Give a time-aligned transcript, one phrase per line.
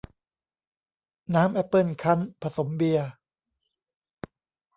[1.35, 3.07] น้ำแอปเปิ้ลคั้น ผสมเบียร์